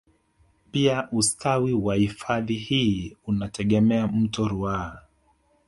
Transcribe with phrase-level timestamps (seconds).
[0.71, 5.01] Pia ustawi wa hifadhi hii unategemea mto ruaha